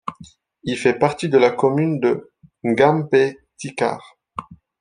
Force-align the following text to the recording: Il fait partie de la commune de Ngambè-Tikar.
Il 0.63 0.77
fait 0.79 0.97
partie 0.97 1.29
de 1.29 1.37
la 1.37 1.51
commune 1.51 1.99
de 1.99 2.33
Ngambè-Tikar. 2.63 4.17